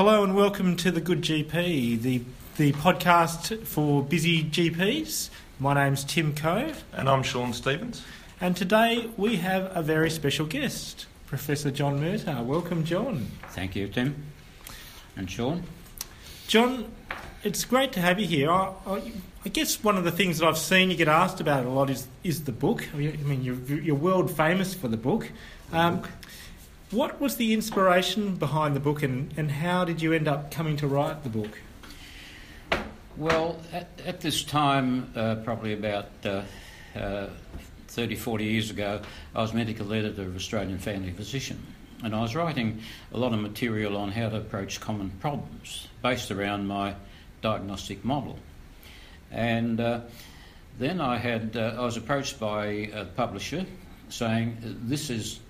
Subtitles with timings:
[0.00, 2.22] Hello and welcome to the Good GP, the
[2.56, 5.28] the podcast for busy GPs.
[5.58, 8.02] My name's Tim Koh, And I'm Sean Stevens.
[8.40, 12.46] and today we have a very special guest, Professor John Murtagh.
[12.46, 13.26] Welcome, John.
[13.50, 14.24] Thank you, Tim.
[15.18, 15.64] And Sean?
[16.46, 16.90] John,
[17.44, 18.50] it's great to have you here.
[18.50, 19.12] I, I,
[19.44, 21.90] I guess one of the things that I've seen you get asked about a lot
[21.90, 22.88] is is the book.
[22.94, 25.30] I mean, you're, you're world famous for the book.
[25.72, 26.04] Um,
[26.90, 30.76] what was the inspiration behind the book, and, and how did you end up coming
[30.78, 31.58] to write the book?
[33.16, 36.42] Well, at, at this time, uh, probably about uh,
[36.96, 37.28] uh,
[37.88, 39.00] 30, 40 years ago,
[39.34, 41.64] I was medical editor of Australian Family Physician.
[42.02, 42.80] And I was writing
[43.12, 46.94] a lot of material on how to approach common problems based around my
[47.42, 48.38] diagnostic model.
[49.30, 50.00] And uh,
[50.78, 52.64] then I had uh, I was approached by
[52.94, 53.66] a publisher
[54.08, 55.40] saying, "This is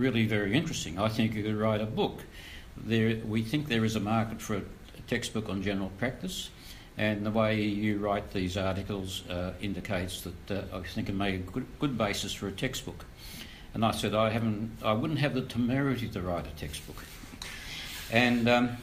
[0.00, 0.98] really very interesting.
[0.98, 2.24] I think you could write a book.
[2.76, 4.62] There, we think there is a market for a,
[5.06, 6.50] textbook on general practice."
[6.96, 11.32] And the way you write these articles uh, indicates that uh, I think it may
[11.32, 13.04] be a good, good basis for a textbook.
[13.74, 17.04] And I said I haven't, I wouldn't have the temerity to write a textbook.
[18.12, 18.76] And um,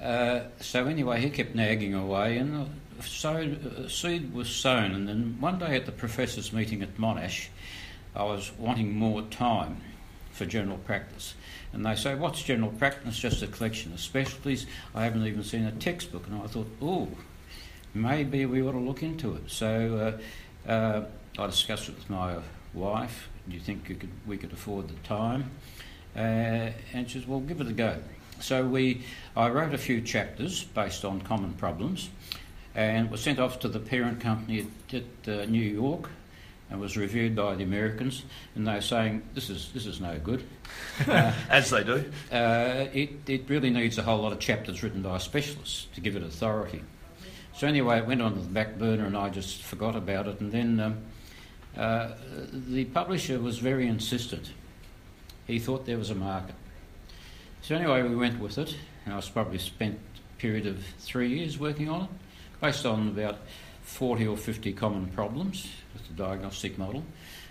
[0.00, 2.68] uh, so anyway, he kept nagging away, and
[3.00, 4.92] so uh, seed was sown.
[4.92, 7.48] And then one day at the professors' meeting at Monash,
[8.16, 9.80] I was wanting more time
[10.34, 11.34] for general practice.
[11.72, 13.18] And they say, What's general practice?
[13.18, 14.66] Just a collection of specialties.
[14.94, 16.26] I haven't even seen a textbook.
[16.26, 17.08] And I thought, Oh,
[17.94, 19.50] maybe we ought to look into it.
[19.50, 20.18] So
[20.68, 21.04] uh, uh,
[21.38, 22.36] I discussed it with my
[22.74, 23.28] wife.
[23.48, 25.50] Do you think you could, we could afford the time?
[26.16, 27.96] Uh, and she says, Well, give it a go.
[28.40, 29.02] So we,
[29.36, 32.10] I wrote a few chapters based on common problems
[32.74, 36.10] and was sent off to the parent company at, at uh, New York
[36.70, 40.18] and was reviewed by the Americans, and they were saying this is this is no
[40.18, 40.44] good.
[41.06, 42.04] Uh, As they do.
[42.32, 46.16] uh, it it really needs a whole lot of chapters written by specialists to give
[46.16, 46.82] it authority.
[47.56, 50.40] So anyway, it went on the back burner, and I just forgot about it.
[50.40, 50.98] And then um,
[51.76, 52.14] uh,
[52.52, 54.50] the publisher was very insistent.
[55.46, 56.56] He thought there was a market.
[57.62, 58.74] So anyway, we went with it,
[59.04, 59.98] and I was probably spent
[60.36, 62.08] a period of three years working on it,
[62.60, 63.38] based on about
[63.84, 67.04] 40 or 50 common problems with the diagnostic model.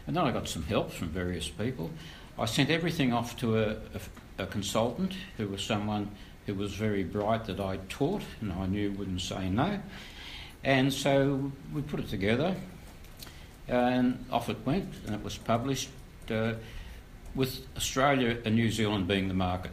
[0.06, 1.90] And then I got some help from various people.
[2.38, 3.70] I sent everything off to a,
[4.40, 6.10] a, a consultant who was someone
[6.46, 9.80] who was very bright that I taught and I knew wouldn't say no.
[10.64, 12.56] And so we put it together
[13.68, 15.90] and off it went and it was published
[16.30, 16.54] uh,
[17.36, 19.72] with Australia and New Zealand being the market.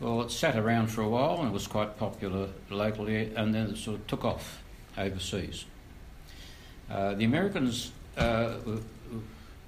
[0.00, 3.70] Well, it sat around for a while and it was quite popular locally and then
[3.70, 4.63] it sort of took off
[4.96, 5.64] overseas.
[6.90, 8.54] Uh, the Americans, uh,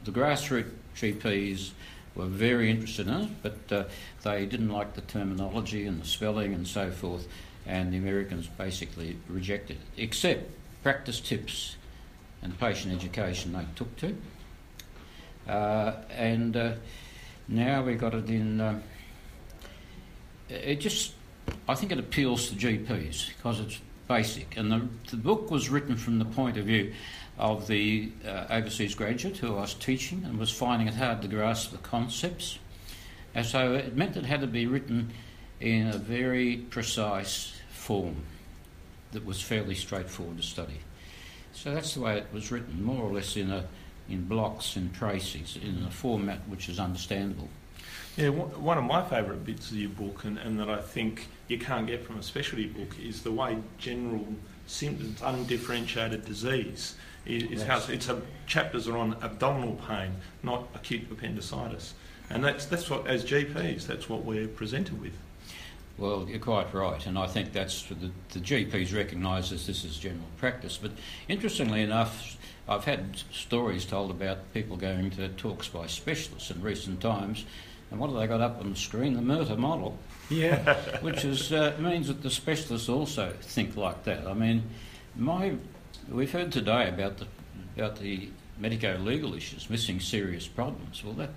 [0.05, 1.71] the grassroots GPs
[2.15, 3.85] were very interested in it, but uh,
[4.23, 7.29] they didn't like the terminology and the spelling and so forth,
[7.67, 10.51] and the Americans basically rejected it, except
[10.83, 11.77] practice tips
[12.43, 14.17] and patient education they took to.
[15.49, 16.73] Uh, and uh,
[17.49, 18.61] now we got it in.
[18.61, 18.83] Um,
[20.49, 21.13] it just,
[21.69, 24.57] I think it appeals to GPs because it's basic.
[24.57, 26.93] And the, the book was written from the point of view
[27.39, 31.29] of the uh, overseas graduate who I was teaching and was finding it hard to
[31.29, 32.59] grasp the concepts.
[33.35, 35.13] And so it meant it had to be written
[35.61, 38.17] in a very precise form
[39.13, 40.81] that was fairly straightforward to study.
[41.53, 43.65] So that's the way it was written, more or less in a
[44.09, 47.49] in blocks and traces, in a format which is understandable.
[48.17, 51.59] Yeah, one of my favourite bits of your book, and, and that I think you
[51.59, 54.27] can't get from a specialty book, is the way general
[54.67, 60.13] symptoms, undifferentiated disease, is, is how it's a, chapters are on abdominal pain,
[60.43, 61.95] not acute appendicitis.
[62.31, 65.13] And that's, that's what, as GPs, that's what we're presented with.
[65.99, 69.85] Well, you're quite right, and I think that's for the, the GPs recognise as this
[69.85, 70.77] is general practice.
[70.77, 70.93] But
[71.27, 72.37] interestingly enough,
[72.69, 77.47] I've had stories told about people going to talks by specialists in recent times,
[77.91, 79.15] and what have they got up on the screen?
[79.15, 79.99] The Murtagh model,
[80.29, 80.75] Yeah.
[81.01, 84.27] which is uh, means that the specialists also think like that.
[84.27, 84.63] I mean,
[85.15, 85.55] my
[86.09, 87.27] we've heard today about the
[87.77, 88.29] about the
[88.59, 91.05] medico-legal issues, missing serious problems.
[91.05, 91.31] Well, that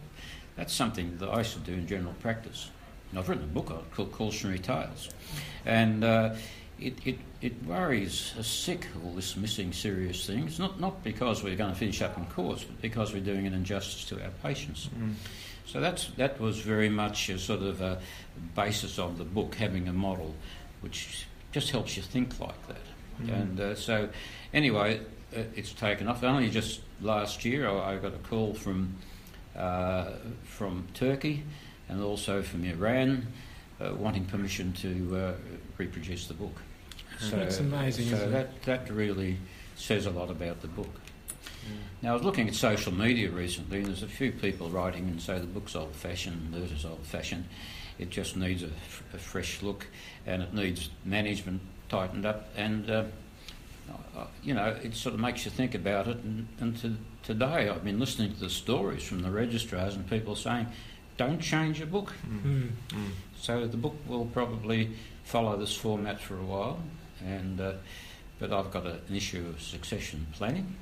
[0.55, 2.69] that's something that I should do in general practice.
[3.11, 5.09] And I've written a book called Cautionary Tales,
[5.65, 6.35] and uh,
[6.81, 10.59] it, it it worries us sick all this missing serious things.
[10.59, 13.53] Not not because we're going to finish up in courts, but because we're doing an
[13.53, 14.89] injustice to our patients.
[15.65, 17.99] So that's that was very much a sort of a
[18.55, 20.33] basis of the book, having a model
[20.81, 22.77] which just helps you think like that.
[23.33, 24.09] And uh, so,
[24.53, 25.01] anyway,
[25.35, 26.23] uh, it's taken off.
[26.23, 28.95] Only just last year, I, I got a call from
[29.57, 30.11] uh,
[30.43, 31.43] from Turkey
[31.89, 33.27] and also from Iran
[33.81, 35.33] uh, wanting permission to uh,
[35.77, 36.55] reproduce the book.
[37.19, 38.31] So, That's amazing, So isn't it?
[38.31, 39.37] that, that really
[39.75, 40.89] says a lot about the book.
[42.01, 45.21] Now, I was looking at social media recently, and there's a few people writing and
[45.21, 47.45] say the book's old fashioned, theirs is old fashioned.
[47.99, 49.85] It just needs a, f- a fresh look
[50.25, 52.47] and it needs management tightened up.
[52.55, 53.03] And, uh,
[54.15, 56.17] uh, you know, it sort of makes you think about it.
[56.17, 60.37] And, and to, today, I've been listening to the stories from the registrars and people
[60.37, 60.67] saying,
[61.17, 62.13] don't change your book.
[62.25, 62.69] Mm.
[62.89, 63.09] Mm.
[63.37, 64.91] So the book will probably
[65.25, 66.79] follow this format for a while,
[67.25, 67.73] and uh,
[68.39, 70.75] but I've got a, an issue of succession planning.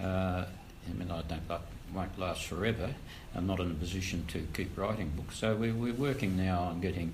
[0.00, 0.44] Uh,
[0.88, 1.60] I mean, I don't that
[1.94, 2.90] won't last forever.
[3.34, 6.80] I'm not in a position to keep writing books, so we, we're working now on
[6.80, 7.12] getting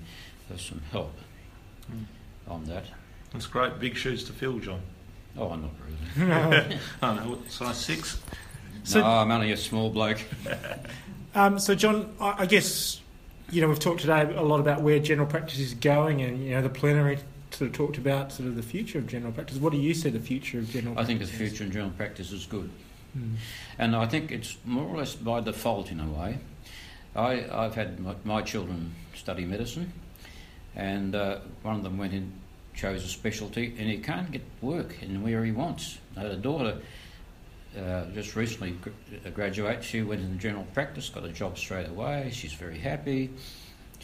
[0.53, 1.13] uh, some help
[1.91, 2.03] Mm.
[2.49, 2.83] on that.
[3.33, 4.81] It's great, big shoes to fill, John.
[5.37, 5.71] Oh, I'm not
[6.17, 6.33] really.
[7.01, 8.19] Oh no, what, size six?
[8.83, 10.19] So- no, I'm only a small bloke.
[11.35, 12.99] Um, so, John, I, I guess
[13.51, 16.51] you know we've talked today a lot about where general practice is going, and you
[16.51, 17.19] know the plenary
[17.57, 19.57] sort of talked about sort of the future of general practice.
[19.57, 20.97] What do you see the future of general?
[20.97, 22.69] I think the future in general practice is good.
[23.17, 23.35] Mm.
[23.79, 26.37] And I think it's more or less by default in a way.
[27.15, 29.91] I, I've had my, my children study medicine,
[30.75, 32.31] and uh, one of them went and
[32.75, 35.97] chose a specialty, and he can't get work in where he wants.
[36.15, 36.77] I had a daughter
[37.75, 38.89] uh, just recently gr-
[39.25, 39.83] uh, graduate.
[39.83, 42.29] She went into general practice, got a job straight away.
[42.31, 43.31] She's very happy.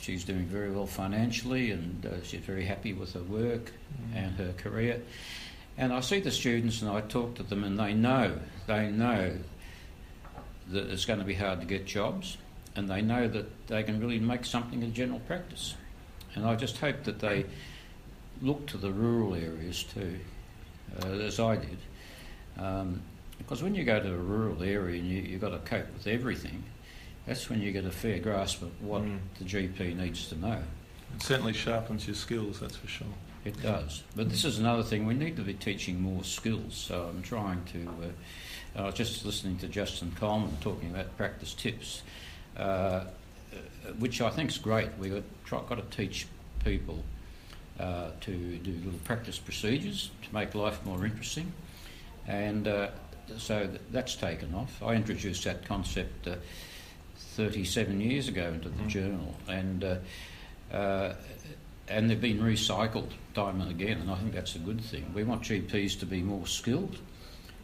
[0.04, 3.72] She's doing very well financially, and uh, she's very happy with her work
[4.14, 5.02] and her career.
[5.78, 9.38] And I see the students and I talk to them, and they know, they know
[10.72, 12.38] that it's going to be hard to get jobs,
[12.76, 15.76] and they know that they can really make something in general practice.
[16.36, 17.46] And I just hope that they
[18.42, 20.20] look to the rural areas too,
[21.02, 21.78] uh, as I did.
[22.58, 23.02] Um,
[23.38, 26.08] because when you go to a rural area and you, you've got to cope with
[26.08, 26.62] everything,
[27.26, 29.20] that's when you get a fair grasp of what Mm.
[29.40, 30.62] the GP needs to know.
[31.16, 33.08] It certainly sharpens your skills, that's for sure.
[33.46, 34.04] It does.
[34.16, 35.06] But this is another thing.
[35.06, 36.76] We need to be teaching more skills.
[36.76, 37.88] So I'm trying to.
[38.76, 42.04] Uh, I was just listening to Justin Coleman talking about practice tips,
[42.58, 43.04] uh, uh,
[44.00, 44.90] which I think is great.
[44.98, 46.26] We've got, to teach
[46.64, 47.04] people
[47.80, 51.52] uh, to do little practice procedures to make life more interesting.
[52.26, 52.92] And uh,
[53.38, 54.82] so that's taken off.
[54.82, 56.36] I introduced that concept uh,
[57.36, 59.34] 37 years ago into the journal.
[59.48, 59.96] And uh,
[60.76, 61.14] uh,
[61.88, 65.12] and they've been recycled time and again, and I think that's a good thing.
[65.14, 66.98] We want GPs to be more skilled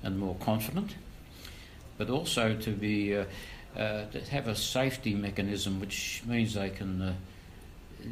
[0.03, 0.95] and more confident,
[1.97, 3.25] but also to be uh,
[3.77, 7.13] uh, to have a safety mechanism, which means they can uh,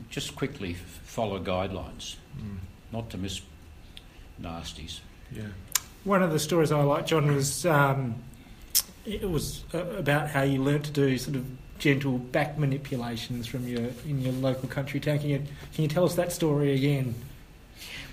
[0.09, 2.57] just quickly f- follow guidelines, Mm.
[2.93, 3.41] not to miss
[4.41, 4.99] nasties.
[5.31, 5.43] Yeah.
[6.03, 8.15] One of the stories I liked, John, was um,
[9.07, 11.45] it was uh, about how you learnt to do sort of
[11.79, 15.19] gentle back manipulations from your in your local country town.
[15.19, 15.43] Can you,
[15.73, 17.15] can you tell us that story again?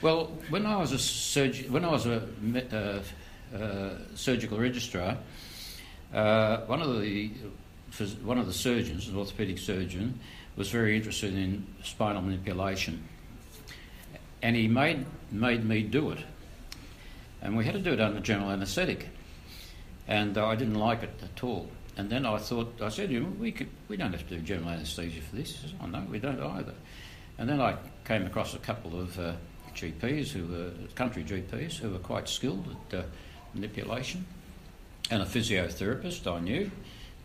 [0.01, 2.23] Well, when I was a surg- when I was a
[2.73, 5.17] uh, uh, surgical registrar,
[6.13, 7.31] uh, one of the
[8.23, 10.19] one of the surgeons, an orthopaedic surgeon,
[10.57, 13.03] was very interested in spinal manipulation,
[14.43, 16.19] and he made made me do it,
[17.43, 19.09] and we had to do it under general anaesthetic,
[20.07, 21.69] and uh, I didn't like it at all.
[21.97, 24.43] And then I thought, I said to him, we could, we don't have to do
[24.43, 25.53] general anaesthesia for this.
[25.53, 26.75] He says, oh no, we don't either.
[27.39, 29.35] And then I came across a couple of uh,
[29.75, 33.03] GPs who were country GPs who were quite skilled at uh,
[33.55, 34.27] manipulation,
[35.11, 36.71] and a physiotherapist I knew,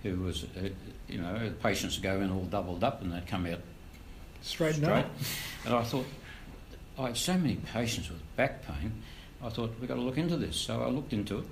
[0.04, 0.70] who was, uh,
[1.08, 3.62] you know, the patients go in all doubled up and they'd come out
[4.42, 5.06] Straight, straight.
[5.66, 6.06] And I thought,
[6.98, 8.94] I had so many patients with back pain.
[9.44, 10.56] I thought we've got to look into this.
[10.56, 11.46] So I looked into it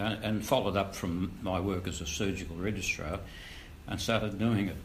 [0.00, 3.20] and, and followed up from my work as a surgical registrar
[3.86, 4.76] and started doing it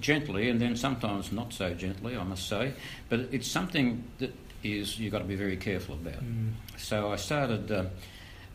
[0.00, 2.72] gently and then sometimes not so gently, I must say.
[3.08, 6.24] But it's something that is you've got to be very careful about.
[6.24, 6.52] Mm.
[6.78, 7.70] So I started.
[7.70, 7.84] Uh,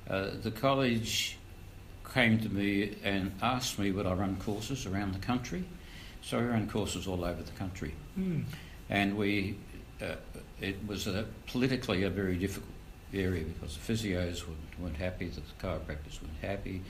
[0.09, 1.37] uh, the college
[2.13, 5.65] came to me and asked me would I run courses around the country.
[6.21, 8.45] So I ran courses all over the country, Mm.
[8.89, 9.57] and we.
[10.01, 10.15] Uh,
[10.61, 12.69] it was a, politically a very difficult
[13.15, 16.81] area because the physios weren't, weren't happy, the chiropractors weren't happy,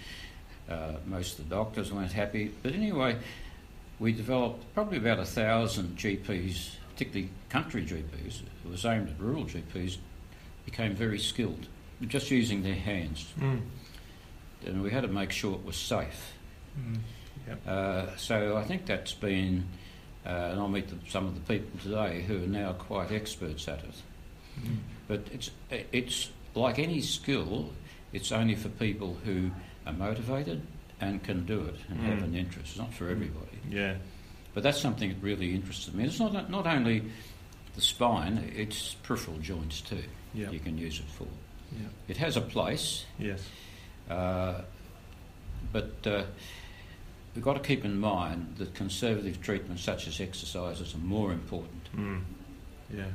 [0.70, 2.52] uh, most of the doctors weren't happy.
[2.64, 3.18] But anyway,
[4.00, 9.46] we developed probably about a thousand GPs, particularly country GPs, it was aimed at rural
[9.46, 9.98] GPs,
[10.66, 11.68] became very skilled,
[12.08, 13.34] just using their hands.
[13.40, 13.62] Mm.
[14.66, 16.34] And we had to make sure it was safe.
[16.80, 17.00] Mm.
[17.68, 19.66] Uh, so I think that's been,
[20.26, 23.68] uh, and I'll meet the, some of the people today who are now quite experts
[23.68, 23.96] at it.
[24.60, 24.78] Mm.
[25.08, 27.74] But it's it's like any skill,
[28.14, 29.52] it's only for people who
[29.86, 30.62] are motivated
[31.02, 32.24] and can do it and have Mm.
[32.24, 32.70] an interest.
[32.70, 33.58] It's not for everybody.
[33.70, 33.98] Yeah.
[34.54, 36.06] But that's something that really interested me.
[36.06, 37.04] It's not not only
[37.76, 40.04] the spine; it's peripheral joints too.
[40.34, 40.50] Yeah.
[40.52, 41.28] You can use it for.
[41.74, 41.88] Yeah.
[42.08, 43.42] It has a place, Yes.
[44.10, 44.62] uh,
[45.74, 46.24] but uh,
[47.34, 51.90] we've got to keep in mind that conservative treatments such as exercises are more important.
[51.96, 52.22] Mm.
[52.96, 53.06] Yeah.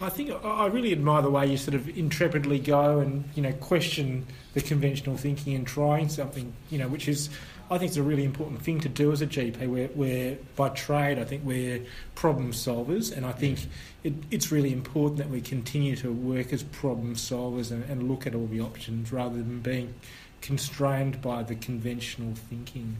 [0.00, 3.52] I think I really admire the way you sort of intrepidly go and you know
[3.52, 7.30] question the conventional thinking and trying something you know which is
[7.70, 9.66] I think it's a really important thing to do as a GP.
[9.66, 11.80] We're, we're by trade I think we're
[12.14, 13.66] problem solvers and I think
[14.04, 18.26] it, it's really important that we continue to work as problem solvers and, and look
[18.26, 19.94] at all the options rather than being
[20.42, 22.98] constrained by the conventional thinking.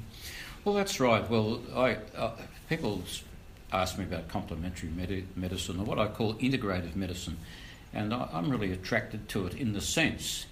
[0.65, 1.29] Well, that's right.
[1.31, 2.33] Well, I, uh,
[2.69, 3.03] people
[3.69, 7.37] s- ask me about complementary medi- medicine or what I call integrative medicine,
[7.93, 10.47] and I, I'm really attracted to it in the sense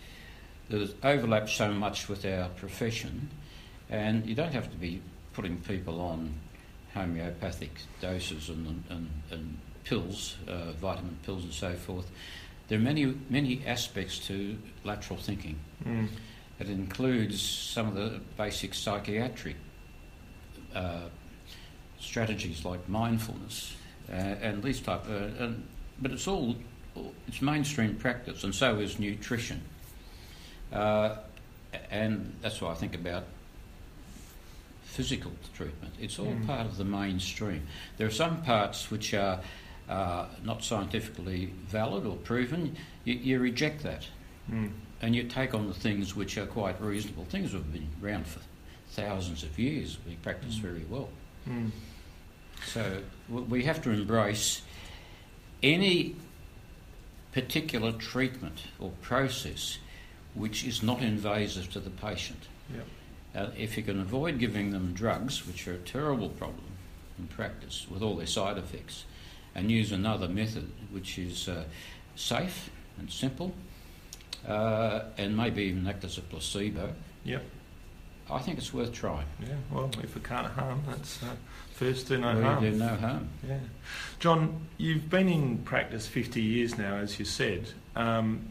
[0.69, 3.31] that it overlaps so much with our profession,
[3.91, 5.01] and you don't have to be
[5.33, 6.35] putting people on
[6.95, 12.11] homeopathic doses and, and, and pills, uh, vitamin pills, and so forth.
[12.69, 15.59] There are many many aspects to lateral thinking.
[15.85, 16.09] Mm.
[16.61, 19.57] It includes some of the basic psychiatric
[20.75, 21.09] uh,
[22.05, 23.75] strategies like mindfulness
[24.11, 25.03] uh, and these type.
[25.09, 25.67] Uh, and,
[26.01, 26.55] but it's all
[27.27, 29.61] it's mainstream practice, and so is nutrition.
[30.73, 31.17] Uh,
[31.91, 33.25] and that's why I think about
[34.85, 35.93] physical treatment.
[36.01, 36.47] It's all Mm.
[36.47, 37.67] part of the mainstream.
[37.97, 39.41] There are some parts which are
[39.89, 42.75] uh, not scientifically valid or proven.
[43.05, 44.07] You, you reject that
[44.51, 44.71] Mm.
[45.03, 47.25] and you take on the things which are quite reasonable.
[47.25, 48.41] Things have been around for
[48.93, 49.99] thousands of years.
[50.07, 50.61] We practice Mm.
[50.63, 51.09] very well.
[51.49, 51.71] Mm.
[52.67, 54.63] So we have to embrace
[55.63, 56.17] any
[57.33, 59.79] particular treatment or process
[60.35, 62.49] which is not invasive to the patient.
[62.75, 62.87] Yep.
[63.35, 66.73] Uh, if you can avoid giving them drugs, which are a terrible problem
[67.19, 69.05] in practice with all their side effects,
[69.55, 71.65] and use another method which is uh,
[72.17, 73.53] safe and simple,
[74.47, 76.93] uh, and maybe even act as a placebo,
[77.25, 77.43] Yep.
[78.31, 79.27] I think it's worth trying.
[79.41, 79.55] Yeah.
[79.71, 81.27] Well, if it can't harm, that's uh,
[81.73, 82.63] first do no we harm.
[82.63, 83.29] do no harm.
[83.47, 83.59] Yeah.
[84.19, 87.69] John, you've been in practice 50 years now, as you said.
[87.95, 88.49] Um,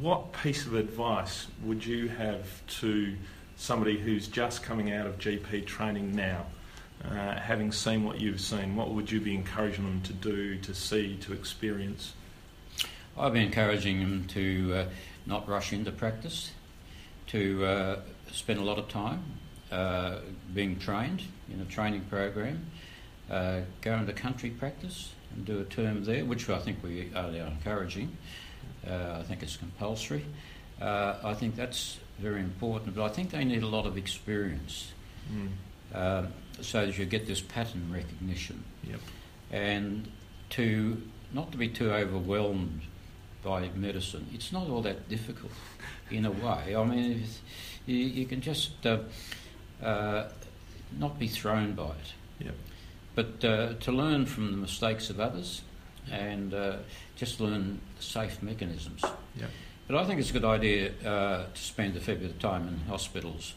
[0.00, 3.14] what piece of advice would you have to
[3.56, 6.46] somebody who's just coming out of GP training now,
[7.04, 8.74] uh, having seen what you've seen?
[8.74, 12.14] What would you be encouraging them to do, to see, to experience?
[13.18, 14.84] I'd be encouraging them to uh,
[15.26, 16.52] not rush into practice,
[17.28, 17.64] to
[18.32, 19.22] spend a lot of time
[19.72, 20.16] uh,
[20.54, 21.22] being trained
[21.52, 22.66] in a training program,
[23.30, 27.28] uh, go into country practice and do a term there, which I think we are
[27.30, 28.16] encouraging.
[28.86, 30.24] Uh, I think it's compulsory.
[30.80, 34.92] Uh, I think that's very important, but I think they need a lot of experience
[35.32, 35.48] Mm.
[35.94, 36.32] um,
[36.62, 39.00] so that you get this pattern recognition Yep.
[39.52, 40.10] and
[40.50, 41.00] to
[41.32, 42.80] not to be too overwhelmed
[43.42, 44.26] by medicine.
[44.34, 45.52] It's not all that difficult
[46.10, 46.74] in a way.
[46.76, 47.24] I mean,
[47.86, 48.98] you, you can just uh,
[49.82, 50.28] uh,
[50.98, 52.14] not be thrown by it.
[52.44, 52.54] Yep.
[53.14, 55.62] But uh, to learn from the mistakes of others
[56.10, 56.76] and uh,
[57.16, 59.02] just learn safe mechanisms.
[59.36, 59.50] Yep.
[59.88, 62.68] But I think it's a good idea uh, to spend a fair bit of time
[62.68, 63.54] in hospitals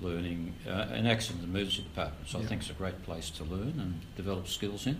[0.00, 2.34] learning uh, in accident emergency departments.
[2.34, 2.46] I Yeah.
[2.46, 4.98] think it's a great place to learn and develop skills in,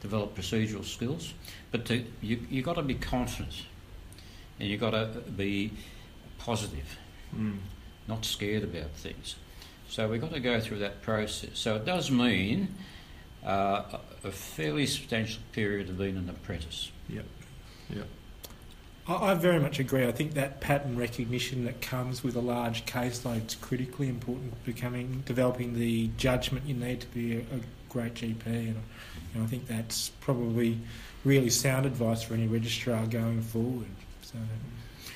[0.00, 1.34] develop procedural skills.
[1.70, 3.66] But to, you you got to be confident,
[4.60, 5.72] and you've got to be
[6.38, 6.98] positive,
[7.36, 7.58] Mm.
[8.06, 9.36] not scared about things.
[9.88, 11.50] So we've got to go through that process.
[11.54, 12.68] So it does mean
[13.44, 16.90] uh, a a fairly substantial period of being an apprentice.
[17.08, 17.24] Yep.
[17.90, 18.06] Yep.
[19.08, 20.06] I, I very much agree.
[20.06, 24.64] I think that pattern recognition that comes with a large caseload is critically important.
[24.64, 27.60] Becoming developing the judgment you need to be a, a
[27.96, 28.74] great GP, and you
[29.34, 30.78] know, I think that's probably
[31.24, 33.86] really sound advice for any registrar going forward.
[34.20, 34.36] So,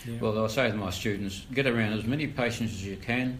[0.06, 0.18] yeah.
[0.18, 3.38] Well, I say to my students, get around as many patients as you can.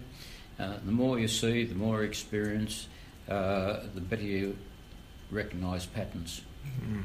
[0.59, 2.87] Uh, the more you see, the more experience,
[3.27, 4.55] uh, the better you
[5.31, 6.41] recognise patterns.
[6.85, 7.03] Mm.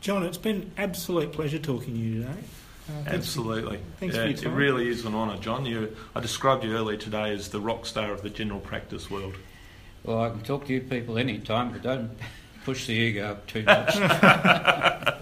[0.00, 2.30] John, it's been an absolute pleasure talking to you today.
[2.30, 3.80] Uh, thanks for- Absolutely.
[3.98, 5.66] thanks yeah, for your it really is an honour, John.
[5.66, 9.34] You, I described you earlier today as the rock star of the general practice world.
[10.04, 12.10] Well, I can talk to you people any time, but don't
[12.64, 13.94] push the ego up too much.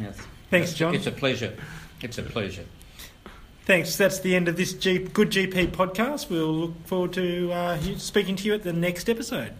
[0.00, 0.16] Yes.
[0.50, 0.94] Thanks, John.
[0.94, 1.54] It's a pleasure.
[2.02, 2.64] It's a pleasure.
[3.64, 3.96] Thanks.
[3.96, 6.30] That's the end of this G- Good GP podcast.
[6.30, 9.52] We'll look forward to uh, speaking to you at the next episode.